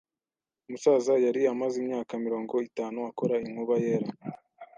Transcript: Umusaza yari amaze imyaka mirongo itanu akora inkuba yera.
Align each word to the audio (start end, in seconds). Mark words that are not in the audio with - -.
Umusaza 0.67 1.13
yari 1.25 1.41
amaze 1.53 1.75
imyaka 1.79 2.11
mirongo 2.25 2.53
itanu 2.69 2.99
akora 3.09 3.35
inkuba 3.45 3.75
yera. 3.83 4.09